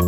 [0.00, 0.06] 嗨，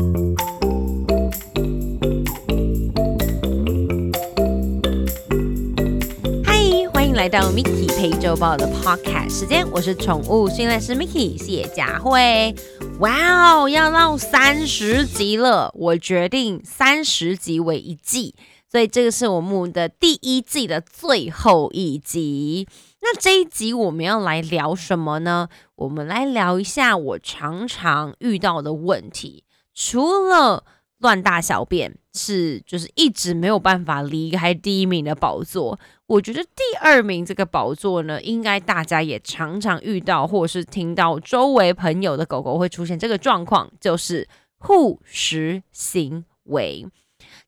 [6.95, 12.55] 欢迎来到 Miki 陪周报的 Podcast 时间，我是宠物训练师 Miki 谢佳慧。
[13.01, 18.35] 哇哦，要到三十集了，我决定三十集为一季，
[18.71, 22.67] 所以这个是我们的第一季的最后一集。
[23.03, 25.51] 那这一集我们要来聊什么呢？
[25.75, 29.45] 我们来聊一下我常常遇到的问题，
[29.75, 30.65] 除了。
[31.03, 35.77] 乱大小便是就是一直没有办法离开第一名的宝座。
[36.07, 46.87] 我觉得第二名这个宝座呢，应该大家也常常遇到，或者是听到周围朋友的狗狗会出现这个状况，就是护食行为。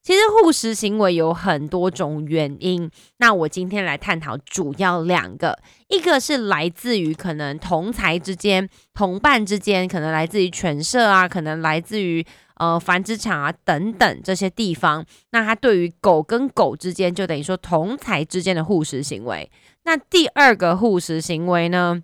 [0.05, 2.87] 其实护食行为有很多种原因，
[3.17, 12.23] 那我今天来探讨主要两个，一个是来自于可能同才之间、同伴之间，可能来自于犬舍啊，可能来自于。
[12.57, 19.51] 呃，繁殖场啊，等等这些地方，那它对于狗跟狗之间，就等于说同才之间的护食行为。
[19.83, 22.01] 那第二个护食行为呢，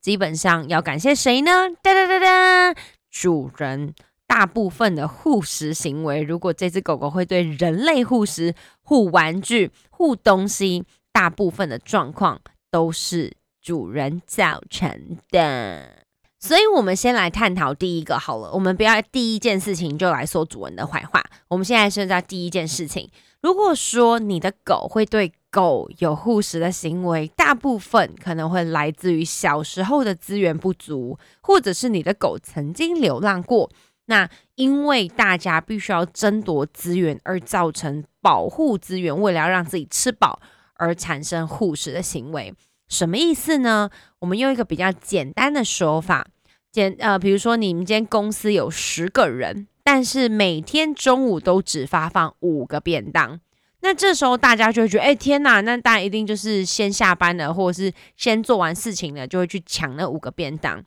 [0.00, 1.68] 基本上要感谢谁呢？
[1.82, 3.94] 哒哒哒哒，主人。
[4.34, 10.82] 大部分的护食行为，如果这只狗狗会对人类护食、护玩具、护东西，
[11.12, 14.90] 大部分的状况都是主人造成
[15.30, 15.98] 的。
[16.40, 18.50] 所以，我们先来探讨第一个好了。
[18.52, 21.22] 我们不要第一件事情就来说主人的坏话。
[21.46, 23.08] 我们现在现在第一件事情，
[23.40, 33.70] 如果说你的狗会对狗有护食的行为，大部分可能会来自于小时候的资源不足，或者是你的狗曾经流浪过。
[34.06, 40.40] 那因为大家必须要争夺资源，而造成保护资源，为了要让自己吃饱
[40.74, 42.54] 而产生护食的行为。
[42.88, 43.88] 什么意思呢？
[44.18, 46.26] 我们用一个比较简单的说法。
[46.70, 53.40] 简呃，比如说你们今天公司有十个人，但是每天中午都只发放五个便当，
[53.80, 60.84] 那这时候大家就会觉得，哎天哪，那大家一定就是先下班了，或者是先做完事情了，就会去抢那五个便当。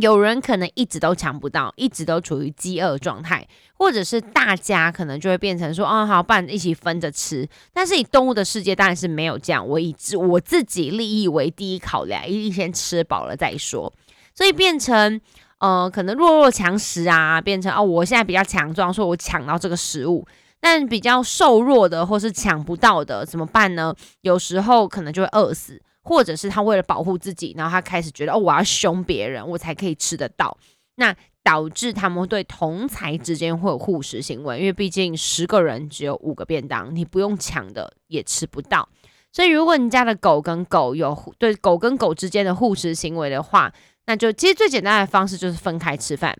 [0.00, 7.48] 有人可能一直都抢不到，一直都处于饥饿状态，或者是大家可能就会变成说，哦好，不然一起分着吃。
[7.72, 13.92] 但是以动物的世界当然是没有这样，我以我自己利益为第一考量，一定先吃饱了再说。
[14.34, 15.20] 所以变成，
[15.58, 20.24] 呃，可能弱肉强食啊，变成哦，我现在比较强壮，说我抢到这个食物，
[20.60, 23.92] 但比较瘦弱的或是抢不到的怎么办呢？
[24.20, 30.56] 有时候可能就会饿死，或者是他为了保护自己，然后他开始觉得哦，我要凶别人，我才可以吃得到，
[30.96, 31.14] 那
[31.44, 38.88] 导致他们对同才之间会有护食行为，因为毕竟十个人只有五个便当，你不用抢的也吃不到。
[39.30, 43.70] 所以如果你家的狗跟狗有对狗跟狗之间的护食行为的话，
[44.06, 46.34] 那就其实最简单的方式就是分开吃饭。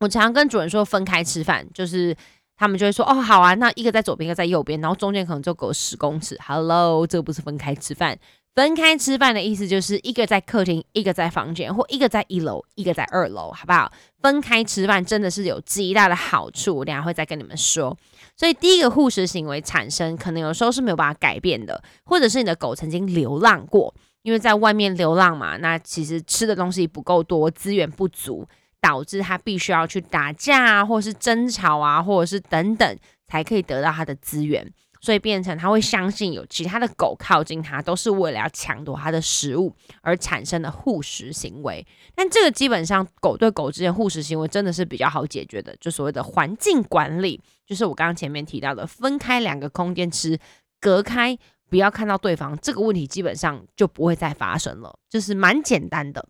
[0.00, 2.16] 我常常跟主人说分开吃饭，就是
[2.56, 6.38] 他们就会说哦好啊，那一个在左边，一个在右边，然后中间可能就隔十公尺。
[6.42, 8.18] Hello，这个不是分开吃饭。
[8.56, 13.92] 分开吃饭的意思就是一个在客厅，一个在房间，或一个在一楼，一个在二楼，好不好？
[14.22, 17.94] 分开吃饭真的是有极大的好处，我等下会再跟你们说。
[18.34, 23.94] 所以第一个护食行为产生，可能有时候是没有办法改变的，或者是你的狗曾经流浪过。
[24.22, 28.48] 因为在外面流浪嘛，那其实吃的东西不够多，资源不足，
[28.80, 34.72] 导致它必须要去打架啊，或是争吵啊，或者是等等，才可以得到它的资源。
[35.06, 41.86] 所以变成他会相信有其他的狗靠近他，都是为了要抢夺他的食物而产生的护食行为。
[42.12, 50.36] 但这个基本上狗对狗之间护食行为真的是比较好解决的，就所谓的环境管理，就是我刚刚前面提到的，分开两个空间吃，
[50.80, 51.38] 隔开。
[51.68, 56.28] 不要看到对方这个问题，基本上就不会再发生了，就是蛮简单的。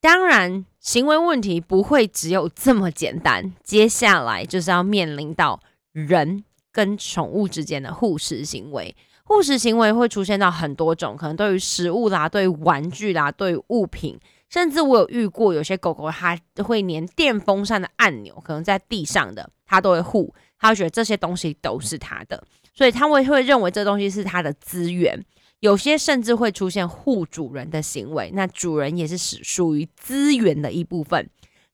[0.00, 5.60] 当然，行为问题不会只有这么简单，接下来就是要面临到
[5.92, 6.44] 人
[6.78, 8.94] 跟宠物之间的护食行为。
[9.24, 14.16] 护食行为会出现到很多种，可能对于食物啦，对于玩具啦，对于物品，
[14.48, 22.40] 甚至我有遇过有些狗狗，它会连电风扇的按钮，可能在地上的，它都会护，它会觉得这些东西都是它的。
[22.72, 25.20] 所以它会会认为这东西是它的资源，
[25.58, 28.30] 有些甚至会出现护主人的行为。
[28.32, 31.28] 那主人也是属属于资源的一部分，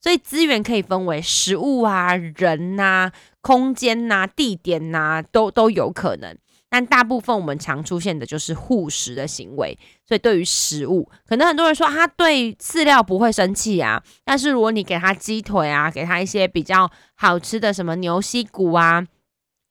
[0.04, 3.10] 所以资源可以分为食物啊、人呐、
[3.40, 6.36] 空间呐、地点呐，都都有可能。
[6.68, 9.78] 但大部分我们常出现的就是护食的行为。
[10.06, 19.06] 所以对于食物，可能很多人说他对饲料不会生气啊，但是如果你给他鸡腿啊，给他一些比较好吃的什么牛膝骨啊。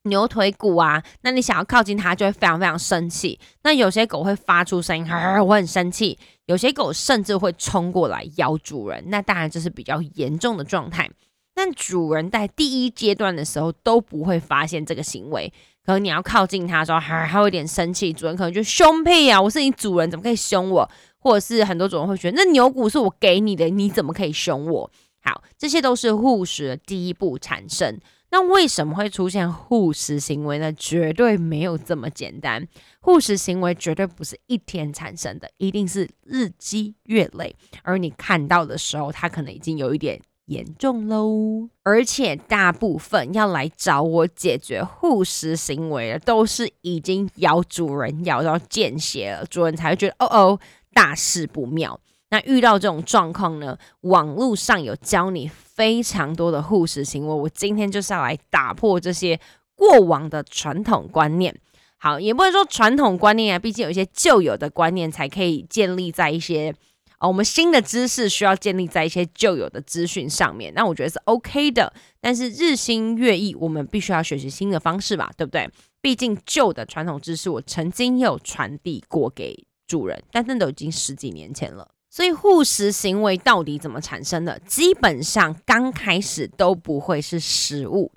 [0.04, 3.40] 牛腿骨啊，那你想要靠近它，就会非常非常生气。
[3.64, 5.06] 那有些狗会发出声音，
[5.46, 6.18] 我很生气。
[6.46, 11.10] 有些狗甚至会冲过来咬主人，那当然这是比较严重的状态。
[11.56, 15.54] 但主人在第一阶段的时候都不会发现这个行为，
[15.86, 20.90] 可能你要靠近它的时候，还还有点生气，主人可能就凶屁呀，我是你主人，怎么可以凶我？
[21.20, 24.92] 或者是很多主人会觉得，那牛骨是我给你的，你怎么可以凶我？
[25.22, 27.98] 好，这些都是护食的第一步产生。
[28.34, 30.74] 那为什么会出现护食行为呢？
[30.74, 32.68] 绝对没有这么简单。
[33.00, 37.56] 护食行为绝对不是一天产生的，一定是日积月累。
[37.84, 41.70] 而你看到的时候，它可能已经有一点严重喽。
[41.84, 50.60] 而且大部分要来找我解决护食行为的，都是已经咬主人咬到见血了，主人才会觉得哦哦，
[50.92, 52.00] 大事不妙。
[52.34, 53.78] 那遇到这种状况呢？
[54.02, 59.40] 网络上有教你非常多的护食行为，我今天就是要来打破这些
[59.76, 61.56] 过往的传统观念。
[62.00, 66.74] 好，也不能说传统观念啊，毕竟有一些旧有的观念才可以建立在一些
[67.20, 70.74] 哦，我们新的知识需要建立在一些旧有的资讯上面。
[70.74, 75.70] 那我觉得是 OK 的，但是日新月异，我们必须要学习新的方式吧，对不对？
[76.02, 81.90] 毕竟旧的传统知识我曾经有传递过给主人，但那都已经十几年前了。
[82.14, 84.60] 所以护食行为到底怎么产生的？
[84.60, 88.12] 基本上刚开始都不会是食物，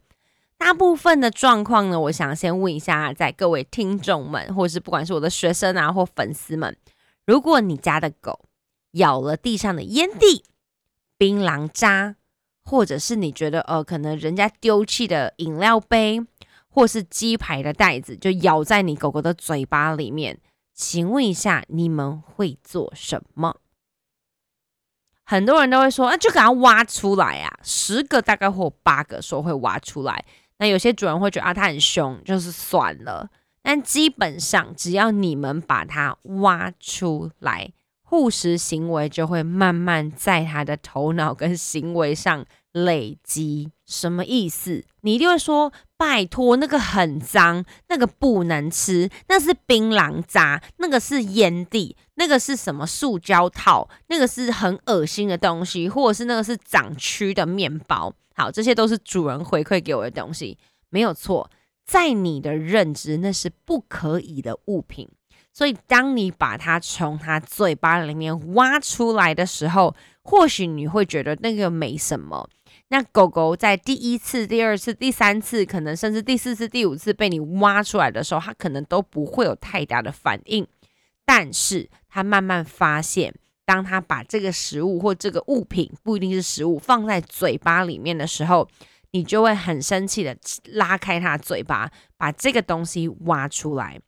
[0.58, 6.76] 大部分的状况呢，我想先问一下，在各位听众们，或是不管是我的学生啊或粉丝们，
[7.24, 8.40] 如果你家的狗
[8.90, 10.44] 咬了地上的烟蒂、
[11.16, 12.16] 槟榔渣，
[12.66, 16.20] 或者是你觉得呃可能人家丢弃的饮料杯，
[16.68, 20.38] 或是鸡排的袋子，就咬在你狗狗的嘴巴里面，
[20.74, 23.56] 请问一下，你们会做什么？
[25.28, 27.58] 很多人都会说，啊就给它挖出来啊！
[27.62, 30.24] 十个大概或八个说会挖出来。
[30.58, 33.28] 那有些主人会觉得啊，它很凶，就是算了。
[33.60, 37.72] 但基本上，只要你们把它挖出来，
[38.06, 42.46] 护食行为就会慢慢在他的头脑跟行为上。
[42.76, 44.84] 累积什么意思？
[45.00, 60.58] 你一定会说：“拜托，那个很脏，那个不能吃，那是槟榔渣，那个是烟蒂，那个是什么塑胶套，那个是很恶心的东西，或者是那个是长蛆的面包。”好，这些都是主人回馈给我的东西，
[60.90, 61.50] 没有错。
[61.86, 65.08] 在你的认知，那是不可以的物品。
[65.56, 72.46] 所以，当你把它从它嘴巴里面挖出来的时候，或许你会觉得那个没什么。
[72.88, 80.66] 那狗狗在第一次、第二次、第三次，可能甚至第四次、第五次被你挖出来的时候，它可能都不会有太大的反应。
[81.24, 88.68] 但是它慢慢发现，当它把这个食物或这个物品不一定是食物放在嘴巴里面的时候，
[89.12, 93.98] 你就会很生气的拉开它嘴巴，把这个东西挖出来。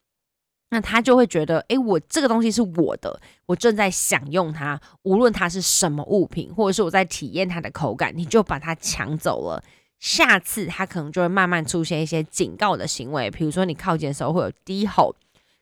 [0.70, 9.64] 那他就会觉得，哎，我这个东西是我的，我正在享用它，无论它是什么物品，或者是我在体验它的口感，你就把它抢走了。
[9.98, 15.14] 下次他可能就会慢慢出现一些警告的行为，比如说你靠近的时候会有低吼。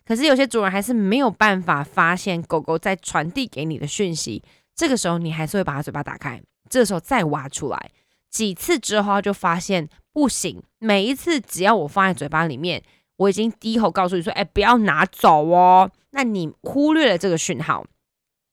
[0.05, 4.43] 可是有些主人还是没有办法发现狗狗在传递给你的讯息，
[4.75, 7.91] 这个时候你还是会把它嘴巴打开，这个时候再挖出来
[8.29, 12.83] 几次之后，就发现不行，每一次只要我放在嘴巴里面。
[13.17, 17.85] 我已经低吼告诉你说：“哎，不要拿走哦。”那你忽略了这个讯号，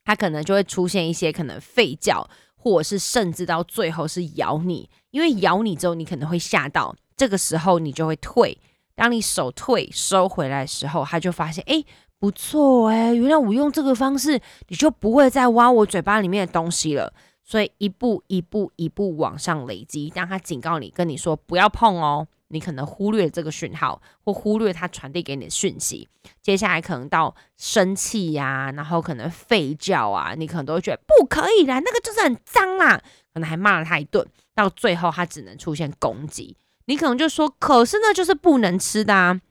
[0.06, 4.89] 它可能就会出现一些可能吠叫，或者是甚至到最后是咬你。
[5.12, 8.58] 因为咬你之后，你可能会吓到，这个时候你就会退。
[8.96, 11.84] 当你手退收回来的时候，他就发现：“哎，
[12.20, 22.27] 不错哎，原来我用这个方式，你就不会再挖我嘴巴里面的东西了。”所以一步一步一步往上累积，当他警告你，跟你说不要碰哦。
[22.50, 26.07] 你可能忽略这个讯号，或忽略他传递给你的讯息，
[26.39, 33.01] 接下来可能到生气呀，然后可能吠叫啊，你可能都会觉得不可以啦，那个就是很脏啦，
[33.33, 34.23] 可能还骂了他一顿，
[34.53, 39.41] 到最后他只能出现攻击，你可能就说，可是那就是不能吃的啊。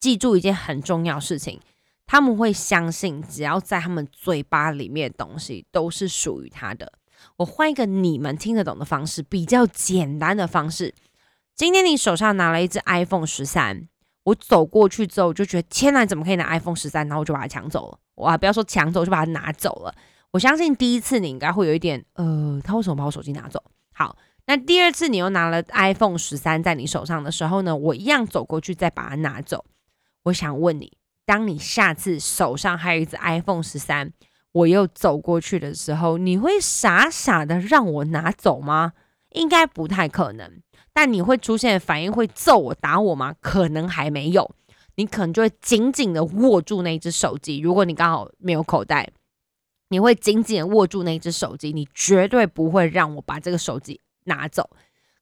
[0.00, 1.60] 记住一件很重要事情，
[2.06, 6.92] 他们会相信，只要在他们嘴巴里面的东西都是属于他的。
[7.36, 10.94] 我换一个你们听得懂的方式，比较简单的方式。
[11.54, 13.88] 今天你手上拿了一只 iPhone 十三，
[14.24, 17.06] 我走过去之后就觉得天哪，怎么可以拿 iPhone 十三？
[17.06, 17.98] 然后我就把它抢走了。
[18.16, 19.94] 哇，不要说抢走，就把它拿走了。
[20.32, 23.62] 我相信第一次你应该会有一点，呃，他为什么把我手机拿走？
[23.94, 24.16] 好，
[24.46, 29.64] 那第二次你又拿了 iPhone 十三在你手上的时候呢，我一样走过去再把它拿走。
[30.24, 30.96] 我想问你，
[31.32, 34.12] 当你下次手上还有一只 iPhone 十三，
[34.52, 38.92] 我又走过去的时候，你会傻傻的让我拿走吗？
[39.30, 40.60] 应该不太可能。
[40.92, 43.34] 但你会出现反应会揍我打我吗？
[43.40, 44.54] 可能还没有，
[44.96, 47.60] 你可能就会紧紧的握住那只手机。
[47.60, 49.10] 如果你刚好没有口袋，
[49.88, 54.68] 你会紧紧握住那只手机，你绝对不会让我把这个手机拿走。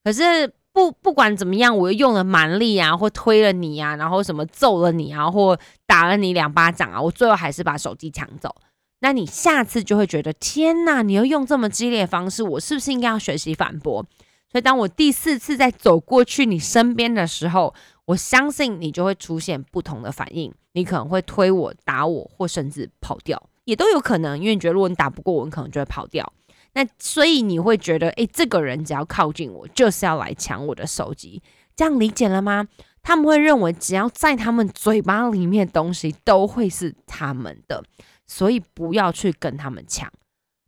[0.02, 8.54] 可是不不管怎么样，我又用了蛮力啊，或推了你啊，然后什么揍了你啊，或打了你两巴掌啊，我最后还是把手机抢走。
[9.00, 14.04] 那你下次就会觉得天哪，你又用这么激烈的方式，我是不是应该要学习反驳？
[14.52, 17.74] 所以当我第四次再走过去你身边的时候，
[18.06, 20.52] 我相信你就会出现不同的反应。
[20.72, 24.38] 你可能会推我、打我，或甚至跑掉，也都有可能。
[24.38, 26.32] 因为你觉得如果你打不过我，你可能就会跑掉。
[26.72, 31.42] 那所以你会觉得，诶，这个人只要靠近我，就是要来抢我的手机。
[31.74, 32.68] 这样理解了吗？
[33.02, 37.82] 他们会认为，只要在他们嘴巴里面东西都会是他们的，
[38.26, 40.10] 所以不要去跟他们抢。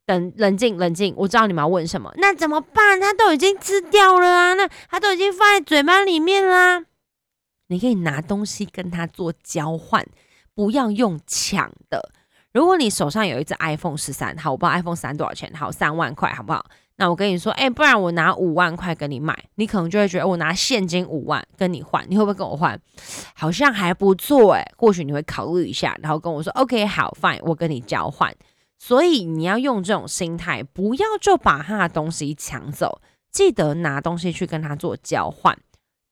[0.04, 3.00] 等冷静冷静，我知道你们要问什么，那怎么办？
[3.00, 6.84] 他都已经吃掉了啊，那他都已经放在嘴巴里面啦。
[7.68, 10.04] 你可以拿东西跟他做交换，
[10.54, 12.12] 不要用抢的。
[12.52, 16.64] 如果你手上有一只 iPhone 十三，好，我不知道 iPhone 十三多少钱，好，三万块，好不好？
[16.96, 22.78] 那我跟你说，哎，不然我拿五万块跟你买，你可能就会觉得我拿现金五万跟你换，你会不会跟我换？
[23.34, 28.32] 好像还不错，哎，或许你会考虑一下，然后跟我说，OK，好，Fine，我跟你交换。
[28.78, 35.56] 所以你要用这种心态，不要就把他的东西抢走，记得拿东西去跟他做交换。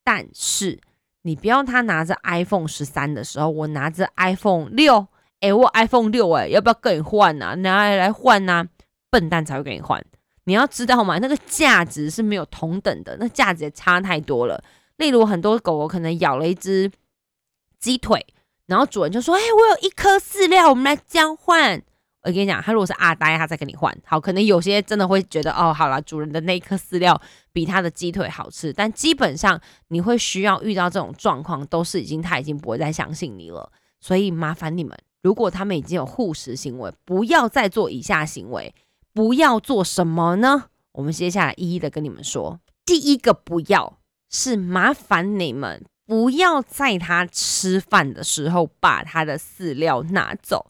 [0.02, 0.80] 但是
[1.22, 5.06] 你不要他拿着 iPhone 十三的时候，我拿着 iPhone 六。
[5.40, 7.54] 哎，我 iPhone 六哎，要不要跟你换呐？
[7.56, 8.66] 拿来来换呐？
[9.10, 10.04] 笨蛋才会跟你换。
[10.44, 14.62] 你要知道嘛，那个价值是没有同等的，那价值也差太多了。
[14.96, 16.90] 例如很多狗狗可能咬了一只
[17.78, 18.26] 鸡腿，
[18.66, 21.82] 然后主人就说：“哎，我有一颗饲料，我们来交换。”
[22.22, 23.96] 我跟你讲，他如果是阿呆，他再跟你换。
[24.04, 27.18] 好，可能有些真的会觉得哦，好了，主人的那颗饲料
[27.50, 28.70] 比他的鸡腿好吃。
[28.72, 33.72] 但基本上你会需要遇到这种状况，都是已经他已经不会再相信你了。
[34.00, 34.94] 所以麻烦你们。
[35.22, 38.74] 如果他们已经有护食行为，不要再做以下行为。
[39.12, 40.66] 不要做什么呢？
[40.92, 42.60] 我们接下来一一的跟你们说。
[42.86, 43.98] 第一个不要
[44.28, 50.66] 是麻烦你们不要在他吃饭的时候把他的饲料拿走。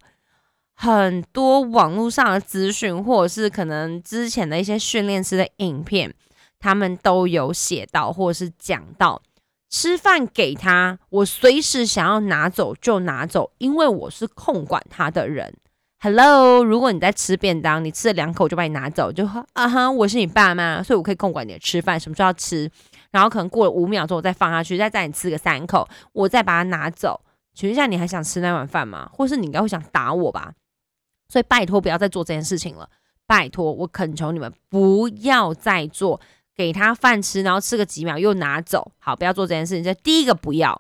[0.75, 6.15] 很多网络上的资讯，或者是可能之前的一些训练师的影片，
[6.59, 9.21] 他们都有写到，或者是讲到。
[9.71, 15.57] 吃饭给他，我随时想要拿走就拿走，因为我是控管他的人。
[16.01, 22.69] Hello，如果你在吃便当，你吃了两口就把你拿走，就啊哈，我是你爸妈，所以我可以控管你的吃饭，什么时候要吃，
[23.13, 27.21] 然后可能过了五秒钟我再放下去，再带你吃个三口，我再把它拿走。
[27.55, 29.09] 请问一下，你还想吃那碗饭吗？
[29.13, 30.53] 或是你应该会想打我吧？
[31.29, 32.89] 所以拜托不要再做这件事情了，
[33.27, 36.21] 拜托我恳求你们不要再做。
[36.61, 39.83] 给他饭吃，然后吃个几秒又拿走，好，不要做这件事情。
[39.83, 40.79] 这第一个不要，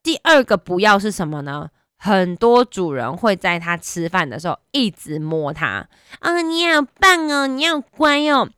[0.00, 1.68] 第二个不要是什么呢？
[1.98, 5.88] 很多主人会在他吃饭的时候一直摸他，
[6.20, 8.48] 啊，你好棒哦，你好乖哦，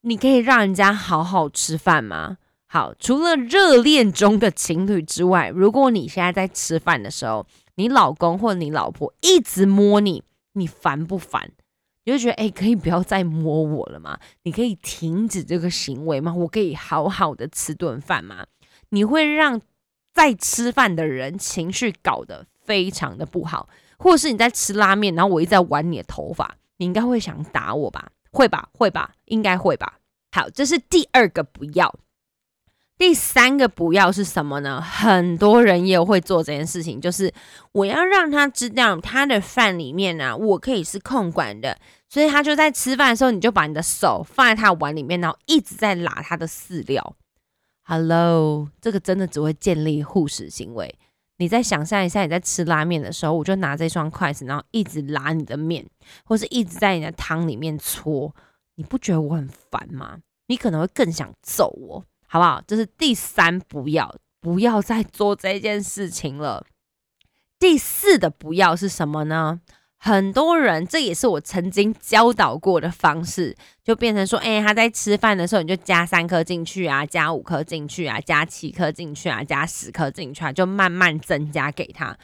[0.00, 2.38] 你可以让人家好好吃饭吗？
[2.66, 10.22] 好，除了热恋中的情侣之外，如果你现在在吃饭的时候，你老公或你老婆一直摸你，
[10.54, 11.50] 你烦不烦？
[12.04, 14.18] 你就觉得哎，可以不要再摸我了吗？
[14.42, 16.34] 你可以停止这个行为吗？
[16.34, 18.46] 我可以好好的吃顿饭吗？
[18.90, 19.60] 你会让
[20.12, 23.68] 在吃饭的人情绪搞得非常的不好，
[23.98, 28.10] 或是你在吃拉面，然后我一直在玩你的头发，你应该会想打我吧？
[28.30, 28.68] 会吧？
[28.72, 29.12] 会吧？
[29.24, 29.98] 应该会吧？
[30.30, 31.94] 好，这是第二个不要。
[32.96, 34.80] 第三个不要是什么呢？
[34.80, 37.32] 很多人也会做这件事情，就是
[37.72, 41.76] 我要让他知道他的饭里面呢，我可以是控管的，
[42.08, 47.16] 所以他就在吃饭的时候，你就把你的手放在他碗里面，然后一直在拉他的饲料。
[47.82, 50.94] Hello，这个真的只会建立护食行为。
[51.38, 55.84] 你再想象一下，你在吃拉面的时候，我就拿这双筷子，然后一直拉你的面，
[56.24, 58.32] 或是一直在你的汤里面搓，
[58.76, 60.20] 你不觉得我很烦吗？
[60.46, 62.04] 你可能会更想揍我。
[62.34, 62.60] 好不好？
[62.66, 66.66] 这是第三，不要不要再做这件事情了。
[67.60, 69.60] 第四的不要是什么呢？
[69.96, 82.18] 很多人，这也是我曾经教导过的方式，就变成说，哎，他在吃饭的时候，你就加三颗进去啊，加五颗进去啊，加七颗进去啊，加十颗进去啊，就慢慢增加给他。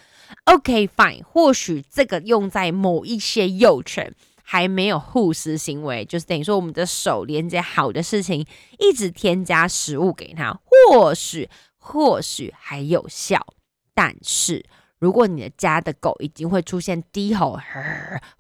[0.47, 1.23] OK，fine。
[1.23, 4.13] 或许这个用在某一些幼犬。
[4.53, 8.45] 还没有护食行为，就是等于说我们的手连接好的事情，
[8.81, 13.55] 一直添加食物给他，或许或许还有效。
[13.95, 14.67] 但是
[14.99, 17.61] 如果你的家的狗已经会出现低吼，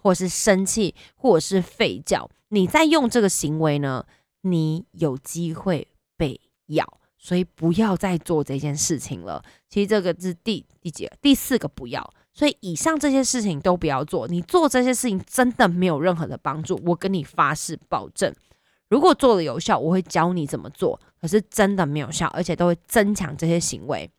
[0.02, 4.04] 或是生气，或者是吠叫，你在用这个行为呢，
[4.40, 5.86] 你有机会
[6.16, 6.40] 被
[6.70, 9.44] 咬，所以不要再做这件事情了。
[9.68, 12.12] 其实这个是第第几个第四个不要。
[12.32, 16.80] 所以以上这些事情都不要做，你做这些事情真的没有任何的帮助。
[16.86, 18.32] 我跟你发誓保证，
[18.88, 20.98] 如果做的有效，我会教你怎么做。
[21.20, 24.10] 可是真的没有效，而且都会增强这些行为。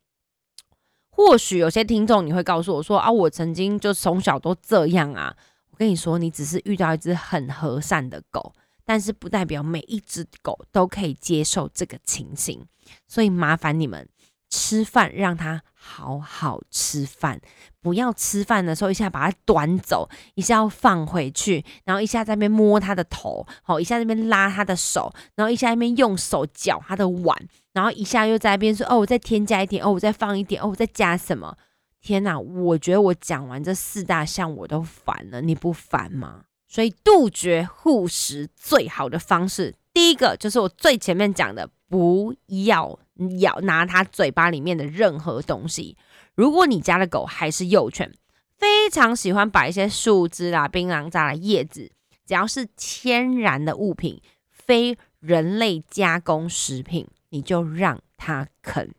[1.10, 5.36] 或许有些听众你会告诉我说啊，我曾经就从小都这样啊。
[5.72, 8.54] 我跟你说，你只是遇到一只很和善的狗，
[8.86, 12.66] 但是不代表每一只狗都可以接受这个情形。
[13.08, 14.08] 所以麻烦你们。
[14.54, 17.42] 吃饭让它好好吃饭，
[17.82, 27.36] 不要吃饭的时候一下把它端走，一下要放回去，然后一下在那边摸他的头，好，一下那边拉他的手，然后一下那边用手搅他的碗，
[27.74, 31.58] 然后一下又在那边说哦，我再添加一点，哦，我再放一点，哦，我再加什么？
[32.00, 36.44] 天哪，我觉得我讲完这四大项我都烦了，你不烦吗？
[36.68, 42.34] 所以杜绝护食最好的方式，第一个就是我最前面讲的，不
[42.66, 42.98] 要。
[43.42, 45.96] 咬拿它嘴巴里面的任何东西。
[46.34, 48.12] 如果你家的狗还是幼犬，
[48.58, 51.92] 非常喜欢把一些树枝啦、槟榔渣啦、叶子，
[52.26, 54.20] 只要是天然的物品，
[54.50, 58.92] 非人类加工食品，你就让它啃。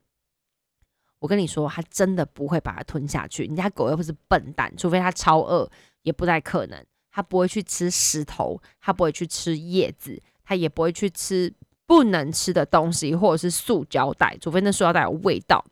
[1.18, 3.48] 我跟你说，它真的不会把它吞下去。
[3.48, 5.68] 你家狗又不是笨蛋，除非它超饿，
[6.02, 6.86] 也不太可能。
[7.10, 11.52] 它不会去吃石头，它不会去吃叶子，它也不会去吃。
[11.92, 15.62] 不能吃的东西，或者是塑胶袋，除非那塑胶袋有味道、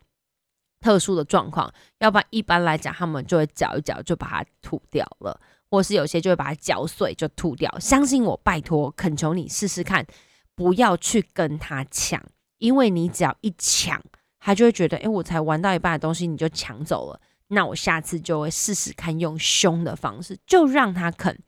[0.78, 7.74] 特殊的状况，要不然一般来讲，他们就会嚼一嚼就把它吐掉了，或是有些就会把它嚼碎就吐掉。
[7.78, 10.06] 相信我，拜托，恳求你试试看，
[10.54, 12.22] 不要去跟他抢，
[12.58, 13.98] 因为你只要一抢，
[14.38, 21.38] 他就会觉得，哎，我才玩到一半的东西你就抢走了，那我下次就会试试看用凶的方式，就让他啃，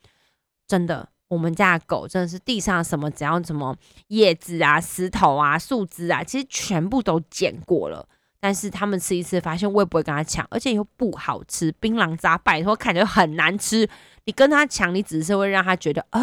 [0.67, 1.11] 真的。
[1.33, 3.75] 我们家的狗真的是地上什么只要什么
[4.09, 8.07] 叶子啊、石头啊、树枝啊，其实全部都捡过了。
[8.39, 11.73] 但是他们吃一次，发现我也不会跟他抢，而且又不好吃。
[11.81, 13.89] 槟榔渣拜托看着很难吃，
[14.27, 16.21] 你跟他抢，你只是会让他觉得哦，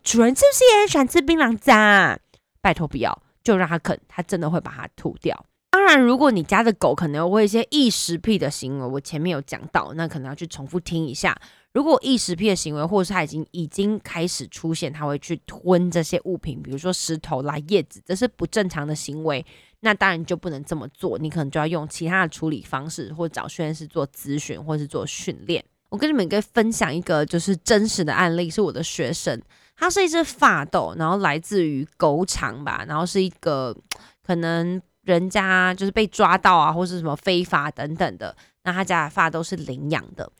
[0.00, 2.16] 主人是不是也很喜欢吃槟榔渣？
[2.60, 5.44] 拜托不要，就让他啃，他真的会把它吐掉。
[5.72, 11.34] 当然，如果你家的狗可能会一些异食癖的行为，我前面有讲到，那可能要去重复听一下。
[11.72, 19.42] 如果异食癖的行为，或者是它已经已经开始出现，它会去吞这些物品，比如说石头啦、叶子，这是不正常的行为，
[19.80, 25.64] 那当然就不能这么做，你可能就要用其他的处理方式，或找训练师做咨询，或是做训练。
[25.88, 29.40] 我跟你们可以分享一个就是真实的案例，是我的学生，
[29.74, 33.74] 它是一只发豆，然后来自于狗场吧，然后是一个
[34.22, 40.30] 可能人家就是被抓到啊，或是什么非法等等的，那他家的发都是领养的。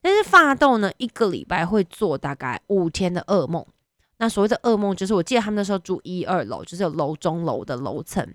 [0.00, 3.64] 但是发豆呢，一个礼拜会做大概五天的噩梦。
[4.18, 8.34] 那所谓的噩梦，就是我记得他们那时候住一二楼，就是有楼中楼的楼层。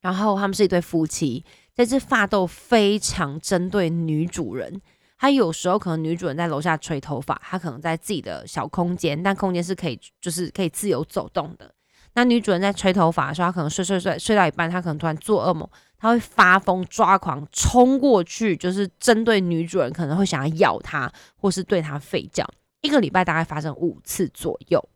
[0.00, 4.80] 然后他们是一对夫妻，这只发豆非常针对女主人。
[5.18, 11.74] 他有时候可能女主人在楼下吹头发，他可能在自己的小空间，但空间是可以就是可以自由走动的。
[12.16, 15.68] 那女主人在吹头发的时候，她可能睡睡睡睡到一半，她可能突然做噩梦。
[15.98, 22.44] 她会发疯抓狂，冲过去就是针对女主人，可能会想要咬她，或是对她吠叫。
[22.80, 24.88] 一个礼拜大概发生五次左右，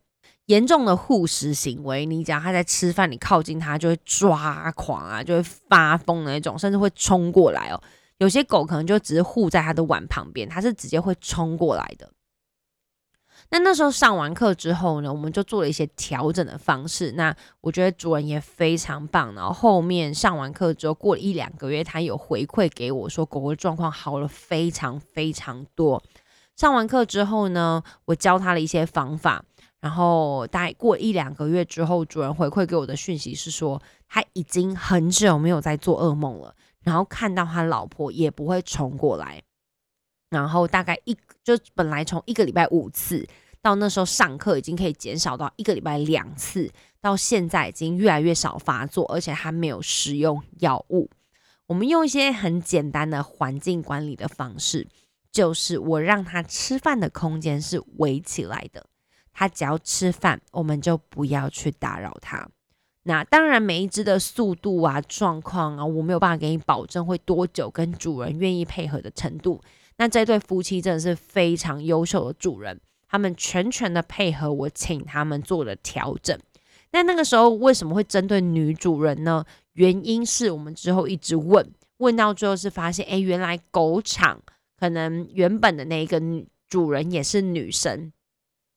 [0.47, 7.81] 严重的护食行为，你讲他在吃饭，你靠近他就会抓狂啊，就会发疯的那种，甚至会冲过来哦。
[8.19, 12.11] 有些狗可能就只是护在它的碗旁边，它是直接会冲过来的。
[13.53, 17.13] 那那时候上完课之后呢，我们就做了一些调整的方式。
[17.13, 19.35] 那我觉得主人也非常棒。
[19.35, 26.01] 然后后面上完课之后，过了一两个月，他有回馈给我说，狗狗状况好了非常非常多。
[26.57, 29.45] 上完课之后呢，我教他了一些方法。
[29.81, 36.55] 然后大概过一两个月之后，主人回馈给我的讯息是说，他已经很久没有在做噩梦了。
[36.85, 39.43] 然后看到他老婆也不会冲过来。
[40.31, 41.15] 然后大概一
[41.45, 43.27] 就本来从一个礼拜五次，
[43.61, 51.11] 到那时候上课已经可以减少到一个礼拜两次，到现在已经越来越少发作，而且还没有使用药物。
[51.67, 54.87] 我们用一些很简单的环境管理的方式，
[55.31, 58.87] 就是我让他吃饭的空间是围起来的，
[59.33, 62.49] 他只要吃饭，我们就不要去打扰他。
[63.05, 69.61] 那当然，每一只的速度啊、状况啊，我没有办法给你保证会多久，跟主人愿意配合的程度。
[70.01, 76.39] 那这对夫妻真的是非常优秀的主人，他们全权的配合我，请他们做了调整。
[76.93, 79.45] 那那个时候为什么会针对女主人呢？
[79.75, 84.41] 原因是我们之后一直问，问到最后是发现，哎，原来狗场
[84.79, 86.19] 可能原本的那一个
[86.67, 88.11] 主人也是女生，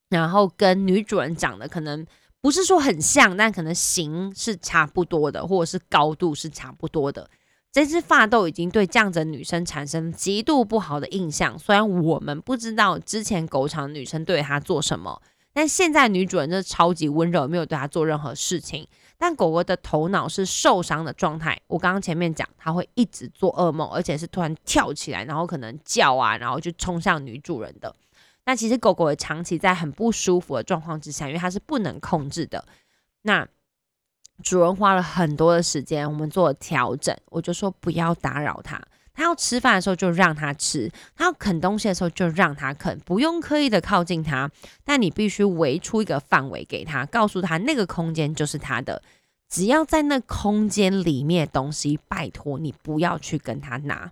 [0.09, 2.05] 然后跟女主人长得可能
[2.41, 7.29] 不是说很像，但可能型是差不多的，或者是高度是差不多的。
[7.73, 11.57] 这只发豆已经对这样子的女生产生极度不好的印象。
[11.57, 15.19] 虽然我们不知道之前狗场女生对她做什么，
[15.51, 18.87] 但现在女主人就是超级温柔，没有对它做任何事情。
[19.17, 21.59] 但狗狗的头脑是受伤的状态。
[21.65, 27.95] 我刚刚前面讲，它会一直做噩梦，而且是突然跳起来，然后可能叫啊，然后就冲向女主人的。
[28.45, 32.63] 那其实狗狗也长期在很不舒服的状况之下，因为它是不能控制的。
[33.23, 33.47] 那
[34.43, 37.15] 主人花了很多的时间，我们做了调整。
[37.31, 38.79] 我就说不要打扰它，
[39.13, 44.51] 它要吃饭的时候就让它吃，它要啃东西的时候就让它啃，不用刻意的靠近它，
[44.83, 49.01] 但你必须围出一个范围给它，告诉它那个空间就是它的。
[49.49, 54.11] 只要在那空间里面东西，拜托你不要去跟他拿。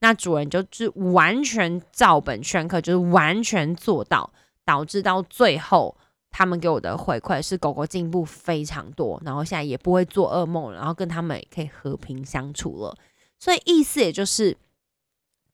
[0.00, 4.30] 那主人就是完全照本宣科，就是完全做到，
[4.66, 5.96] 导致到最后，
[6.32, 12.96] 他们给我的回馈是狗狗进步非常多，然后现在也不会做噩梦，然后跟他们也可以和平相处了。
[13.38, 14.56] 所以意思也就是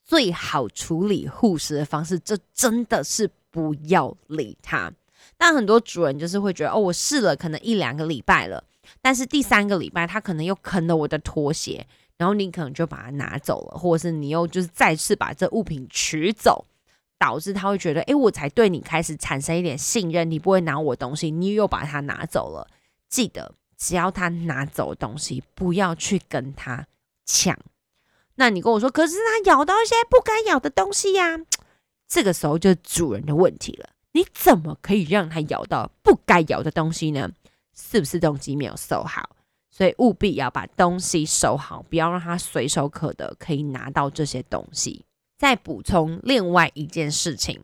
[0.05, 4.93] 最好处理护食的方式，这真的是不要理它。
[5.37, 8.63] 但很多主人就是会觉得，哦，我试了可能一两个礼拜了。
[9.03, 11.87] 但是第三个礼拜，他可能又啃了我的拖鞋，
[12.17, 16.65] 然后你可能就把它拿走了，或者是你又就是再次把这物品取走，
[17.19, 22.69] 导致他会觉得，哎，我才对你开始产生一点信任，你不会拿我东西，你又把它拿走了。
[23.09, 26.87] 记得，只要他拿走东西，不要去跟他
[27.25, 27.59] 抢。
[28.37, 31.41] 那你跟我说，可是他咬到一些不该咬的东西呀，
[32.07, 33.91] 这个时候就是主人的问题了。
[34.13, 37.31] 你怎么可以让他咬到不该咬的东西呢？
[37.75, 39.37] 是不是动机没有收好？
[39.71, 45.05] 所以务必要把东西收好，不要让它随手可得，可以拿到这些东西。
[45.39, 47.63] 再补充另外一件事情，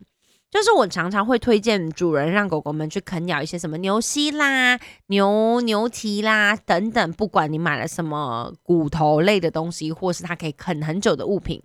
[0.49, 11.61] 就是我常常会推荐主人让狗狗们去啃咬一些什么牛膝啦、牛牛蹄啦等等，不管你买了什么骨头类的东西，或是它可以啃很久的物品，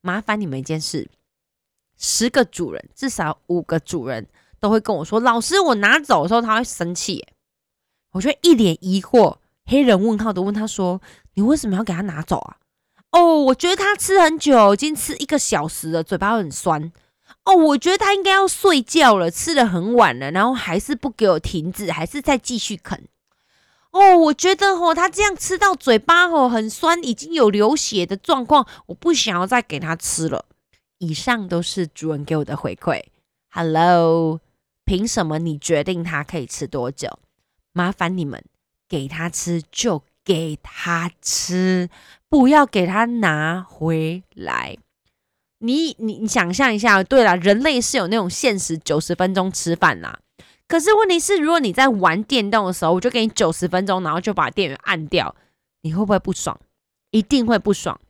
[0.00, 1.10] 麻烦你们一件事：
[1.98, 4.28] 十个主人至少五个主人
[4.60, 7.26] 都会跟我说，老师，我拿走的时候他会生气。
[8.12, 11.00] 我就一脸疑惑，黑人问号的问他说
[11.34, 12.58] ：“你为什么要给他拿走啊？”
[13.12, 16.90] 哦，我觉得他吃很久，已经吃一个小时了，嘴巴很酸。
[17.44, 23.06] 哦，我觉得他应该要睡觉了，吃的很晚了，然后还是不给我停止，还是再继续啃。
[23.90, 30.46] 哦，我觉得哦，他这样吃到嘴巴哦很酸，已经有流血的状况，我不想要再给他吃了。
[30.98, 33.02] 以上都是主人给我的回馈。
[33.50, 34.40] Hello，
[34.84, 37.18] 凭什么你决定他可以吃多久？
[37.72, 38.42] 麻烦你们
[38.88, 41.88] 给他吃就给他吃，
[42.28, 44.76] 不要给他拿回来。
[45.58, 50.18] 你你你想象一下，对了，人类是有那种限时九十分钟吃饭啦。
[50.66, 55.34] 可是问题是，如果你在玩电动的时候，我就给你九十分钟，然后就把电源按掉，
[55.82, 56.58] 你会不会不爽？
[57.10, 58.00] 一定会不爽。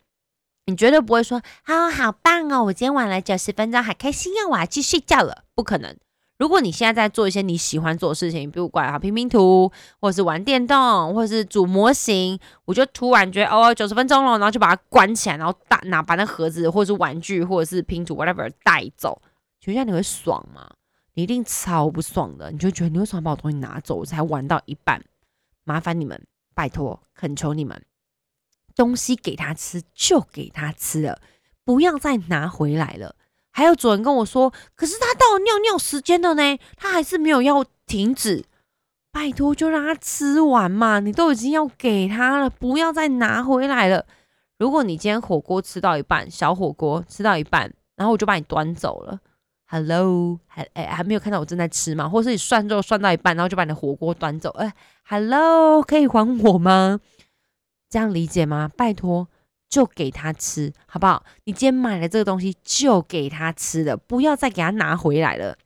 [0.67, 5.43] 你绝对不会说，哦，好棒哦，我今天玩了九十分钟，好开心哦，我要去睡觉了。
[5.55, 5.97] 不可能。
[6.39, 19.23] 如果你现在在做一些你喜欢做的事情，比如怪啊拼拼图，或者是玩电动，或者是组模型，我就突然觉得哦九十分钟了，然后就把它关起来，然后打拿把那盒子或者是玩具或者是拼图 whatever 带走，
[19.61, 20.69] 请问下你会爽吗？
[21.15, 23.97] 你一定超不爽的，你就觉得你为什么把我东西拿走？
[23.97, 25.05] 我才玩到一半，
[25.63, 26.21] 麻烦你们，
[26.55, 27.85] 拜托，恳求你们，
[28.75, 31.21] 东西给他吃就给他吃了，
[31.65, 33.15] 不要再拿回来了。
[33.53, 38.45] 还有主人跟我说，可是他到了尿尿时间了呢，他还是没有要停止。
[39.13, 44.07] 拜托，就让他吃完嘛，你都已经要给他了，不要再拿回来了。
[44.59, 49.21] 如果你今天火锅吃到一半，小火锅吃到一半，然后我就把你端走了。
[49.67, 52.09] Hello，还哎还没有看到我正在吃吗？
[52.09, 54.49] 或是你涮肉涮到一半，然后就把你的火锅端走？
[54.51, 54.73] 哎
[55.07, 57.01] ，Hello，可以还我吗？
[57.91, 58.71] 这样理解吗？
[58.75, 59.29] 拜托。
[59.73, 61.25] 就给他吃，好不好？
[61.45, 65.57] 你今天买了这个东西，就给他吃了，不要再给他拿回来了。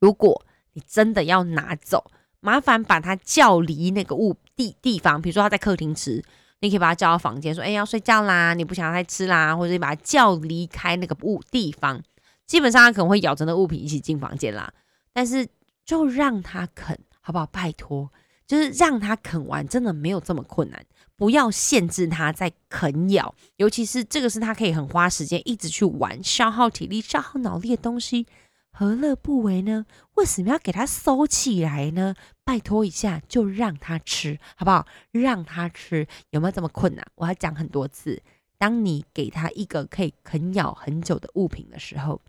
[0.00, 2.10] 如果你真的要拿走，
[2.40, 6.24] 麻烦把他叫离那个物地地方，比如说他在客厅吃，
[6.60, 12.02] 你可以把他叫到房间，说：“哎，要睡觉啦，你不想再吃啦。”或者你把他叫离开那个物地方。
[12.46, 14.72] 基本上他可能会咬着那物品一起进房间啦，
[15.12, 15.46] 但是
[15.84, 17.44] 就让他啃，好不好？
[17.44, 18.10] 拜托。
[18.46, 20.82] 就是让他啃完，真的没有这么困难。
[21.18, 28.28] 不要限制他在啃咬，尤其是这个是他可以很花时间一直去玩、消耗体力、消耗脑力的东西，
[28.70, 29.84] 何乐不为呢？
[30.14, 32.14] 为什么要给他收起来呢？
[32.44, 34.86] 拜托一下，就让他吃，好不好？
[35.10, 37.04] 让他吃，有没有这么困难？
[37.16, 38.22] 我要讲很多次。
[38.56, 42.20] 当你给他一个可以啃咬很久的物品的时候，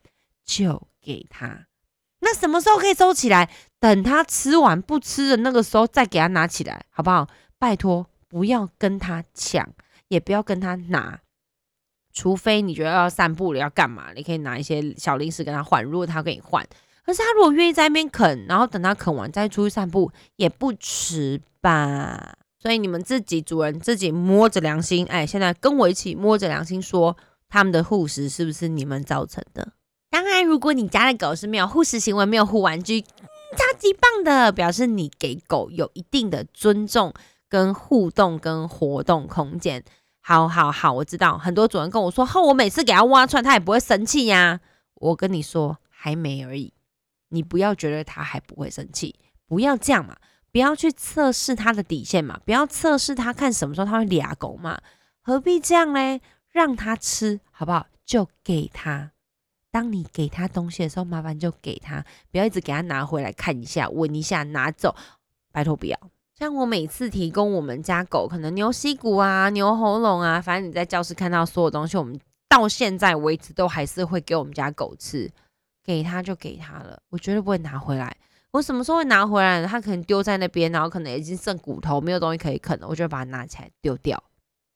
[0.43, 1.67] 就给他。
[2.21, 3.49] 那什么时候可以收起来？
[3.79, 7.27] 等他吃完不吃的那个时候再给他拿起来，好不好？
[7.57, 9.67] 拜托，不要跟他抢，
[10.07, 11.19] 也不要跟他拿。
[12.13, 15.83] 除非你觉得要散步了要干嘛，你可以拿一些小零食跟他换。
[15.83, 16.65] 如果他跟你换，
[17.05, 22.35] 可是他如果愿意在那边啃，然后等他啃完再出去散步，也不迟吧。
[22.57, 27.15] 所以你们自己主人自己摸着良心，哎，现在跟我一起摸着良心说，
[27.47, 29.73] 他们的护食是不是你们造成的？
[30.09, 37.13] 当然，如果你家的狗是没有护食行为、没有护玩具，超级棒的，表示你给狗有一定的尊重、
[37.49, 39.83] 跟互动、跟活动空间。
[40.21, 44.61] 好好好，我知道很多主人跟我说，后我每次给它挖出来，它也不会生气呀。
[44.93, 46.73] 我跟你说，还没而已，
[47.29, 49.15] 你不要觉得它还不会生气，
[49.47, 50.15] 不要这样嘛。
[50.51, 54.81] 不要去测试他的底线嘛，不要测试他看什么时候他会俩狗嘛，
[55.21, 56.21] 何必这样嘞？
[56.51, 57.85] 让他吃好不好？
[58.03, 59.11] 就给他。
[59.69, 64.95] 当你给他东西的时候，麻烦就给他，不要一直给他拿回来看一下、闻一下、拿走，
[65.51, 65.99] 拜托不要。
[66.39, 75.29] 像我每次提供我们家狗，可能牛膝骨啊、牛喉咙啊，反正你在教室看到所有东西，我们到现在为止都还是会给我们家狗吃，
[75.83, 78.15] 给它就给它了，我绝对不会拿回来。
[78.51, 79.65] 我什么时候会拿回来？
[79.65, 84.23] 它可能丢在那边，然后可能已经剩骨头，没有东西可以啃了，我就把它拿起来丢掉。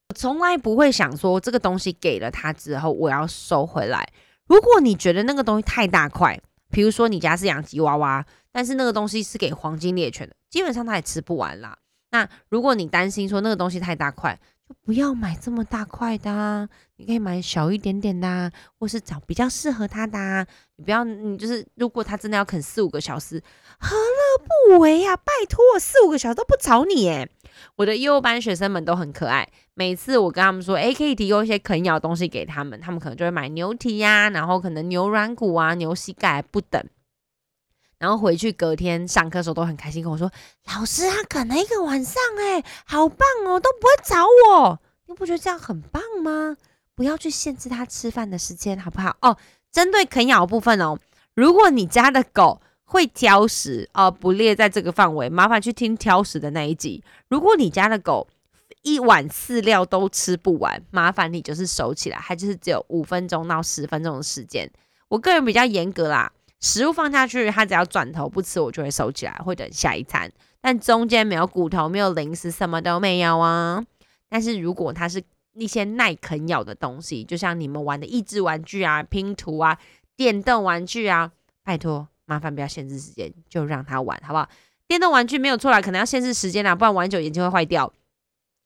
[0.10, 4.06] 我从来不会想说这个东西给了它之后我要收回来。
[4.48, 6.38] 如果你觉得那个东西太大块，
[6.72, 11.76] 比如说你家是养吉娃娃，但是那个东西是给黄金猎犬的，基本上它也吃不完啦。
[12.12, 14.40] 那如果你担心说那个东西太大块，
[14.70, 20.46] 就不要买这么大块的，你可以买小一点点的，或是找比较适合它的。
[20.76, 23.42] 你不要，你就是如果它真的要啃四五个小时，
[23.80, 25.18] 何乐不为呀？
[25.18, 27.28] 拜托，四五个小时都不吵你诶。
[27.78, 36.80] 我的幼班学生们都很可爱，每次我跟他们说，诶，可以提供一些啃咬东西给他们，他们可能就会买牛蹄呀，然后可能牛软骨啊、牛膝盖不等。
[38.04, 40.30] 然后回去隔天上课的时候都很开心跟我说
[40.68, 44.78] ：“老师，他啃了一个晚上，哎，好棒哦，都不会找我。
[45.06, 46.58] 你不觉得这样很棒吗？
[46.96, 49.16] 不要去限制他吃饭的时间，好不好？
[49.22, 49.38] 哦，
[49.72, 51.00] 针对啃咬部分哦，
[51.34, 57.02] 如果你家的狗会挑食哦，不列在这个范围，麻烦去听挑食的那一集。
[57.30, 58.28] 如果你家的狗
[58.82, 64.70] 一碗饲料都吃不完，麻烦你就是收起来，它就是只有五分钟到十分钟的时间。
[65.08, 66.30] 我个人比较严格啦。”
[66.64, 70.32] 食物放下去，它只要转头不吃，我就会收起来，会等下一餐。
[70.62, 73.86] 但中间没有骨头，没有零食，什么都没有啊。
[74.30, 75.22] 但是如果它是
[75.56, 79.78] 那些耐啃咬的东西，就像你们玩的益智玩具啊、拼图啊、
[80.16, 81.30] 电动玩具啊，
[81.66, 84.48] 拜托，麻烦不要限制时间，就让它玩，好不好？
[84.88, 87.92] 电动玩具没有错啦，可能要限制时间啦，不然玩久眼睛会坏掉。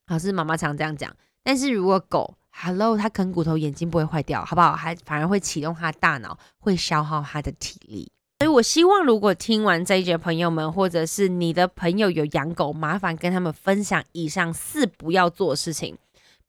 [0.10, 1.12] 老师妈妈常这样讲。
[1.42, 4.76] 但是如果狗，Hello，它啃骨头，眼睛不会坏掉，好不好？
[4.76, 8.12] 还反而会启动它的大脑，会消耗它的体力。
[8.40, 15.98] 所以我希望，如果听完这一节，朋友们，或者是你的朋友有养狗，麻烦跟他们分享以上四不要做事情，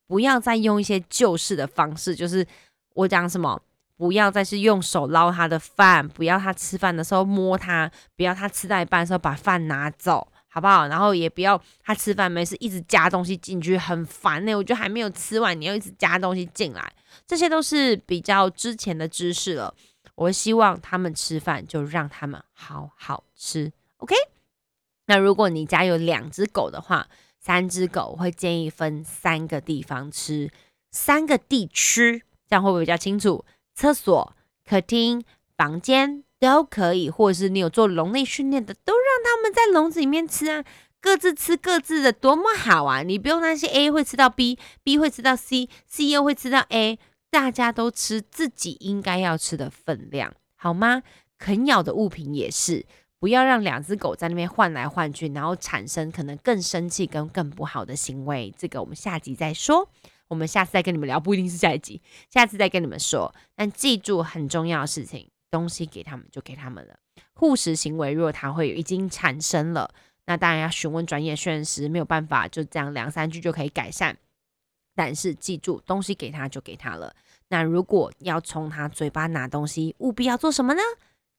[0.06, 2.46] 不要再用一些旧式的方式，就是
[2.94, 3.62] 我讲什么，
[3.96, 10.28] 不要再是用手捞它的饭，不要它吃饭的时候摸它，不要它吃到一半的时候把饭拿走。
[10.58, 10.88] 好不好？
[10.88, 14.52] 然后也不要他吃饭没事一直加东西进去，很烦呢。
[14.56, 16.92] 我觉得还没有吃完，你又一直加东西进来，
[17.28, 19.72] 这些都是比较之前的知识了。
[20.16, 24.16] 我希望他们吃饭就让他们好好吃，OK？
[25.06, 27.06] 那如果你家有两只狗的话，
[27.38, 30.50] 三只狗会建议分三个地方吃，
[30.90, 33.44] 三个地区，这样会不会比较清楚？
[33.76, 34.34] 厕所、
[34.68, 35.22] 客厅、
[35.56, 36.24] 房间。
[36.40, 40.64] 都可以，或者是你有做笼内训练的，都让他们在笼子里面吃啊，
[41.00, 43.02] 各自吃各自的，多么好啊！
[43.02, 46.98] 你不用担心 A 会吃到 B，B 会吃到 C，C 又会吃到 A，
[47.30, 51.02] 大家都吃自己应该要吃的分量，好吗？
[51.38, 52.84] 啃咬的物品也是，
[53.18, 58.52] 不要让两只狗在那边换来换去，然后产生可能更生气跟更不好的行为。
[58.56, 59.88] 这个我们下集再说，
[60.28, 63.34] 我们下次再跟你们聊，不一定是下一集，下次再跟你们说。
[63.54, 65.30] 但记住很重要的事情。
[65.50, 66.98] 东西给他们就给他们了。
[67.34, 69.92] 护食行为如果他会已经产生了，
[70.26, 74.16] 那当然要询问专业训练师，没有办法就这样两三句就可以改善。
[74.94, 77.14] 但是记住，东西给他就给他了。
[77.48, 80.80] 那如果要从他嘴巴拿东西，务必要做什么呢？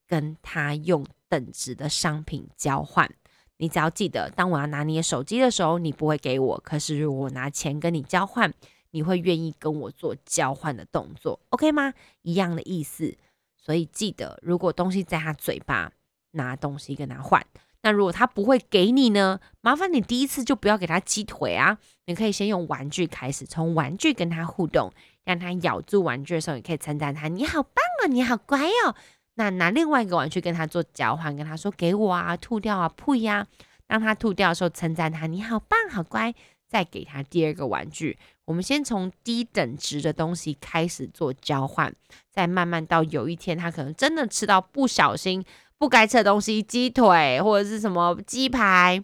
[0.08, 3.10] 跟他用等值的商品交换。
[3.58, 8.52] 你只要记得，当我要拿你的手机的时候，你不会给我；可是如果我拿钱跟你交换，
[8.92, 11.94] 你会愿意跟我做交换的动作，OK 吗？
[12.22, 13.16] 一样的意思。
[13.62, 15.92] 所以记得，如果东西在他嘴巴，
[16.32, 17.46] 拿东西跟他换。
[17.82, 19.40] 那如果他不会给你呢？
[19.62, 21.78] 麻烦你第一次就不要给他鸡腿啊！
[22.08, 24.92] 你可以先用玩具开始，从玩具跟他互动，
[25.24, 28.96] 让他咬住玩具的时候，你可以称赞他：“你好棒哦，你好乖哦。”
[29.36, 33.48] 那拿另外一个玩具跟他做交换，跟他说：“给我啊，吐掉啊，呸呀！”
[33.88, 36.36] 让他吐掉的时候称赞他：“你好棒，好乖。”
[36.70, 38.18] 再给他第二个玩具。
[38.46, 41.94] 我们先从低等值的东西开始做交换，
[42.32, 45.44] 再慢慢到有一天他可能真的吃到不小心
[45.78, 49.04] 不该吃的东西，鸡腿或者是什么鸡排，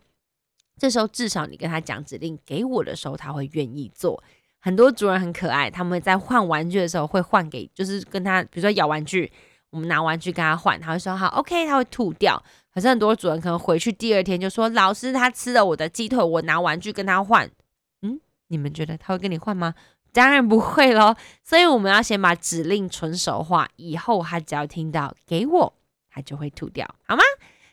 [0.77, 4.23] 这时候至少你跟他讲指令给我的时候，他会愿意做。
[4.59, 9.31] 很多主人很可爱，他们在换玩具的时候会换给，就是跟他，比如说咬玩具，
[9.75, 12.41] 我们拿玩具跟他换，他会说好，OK，他会吐掉。
[12.73, 17.51] 可是很多主人可能回去第二天就说，老师他吃了我的鸡腿，我拿玩具跟他换，
[18.01, 19.73] 嗯，你们觉得他会跟你换吗？
[20.13, 21.13] 当然不会喽。
[21.43, 25.73] 所以我们要先把指令纯熟化，以后他只要听到给我。
[26.09, 27.21] 它就会吐掉，好吗？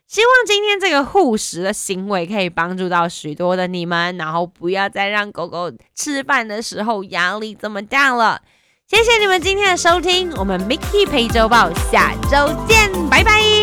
[0.08, 8.42] 希望今天这个护食的行为可以帮助到许多的你们，然后不要再让狗狗吃饭的时候压力这么大了。
[8.94, 13.61] 谢谢你们今天的收听，我们 Mickey 陪周报下周见，拜拜。